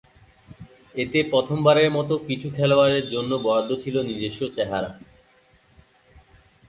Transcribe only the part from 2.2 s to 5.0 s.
কিছু খেলোয়াড়ের জন্য বরাদ্দ ছিল নিজস্ব চেহারা।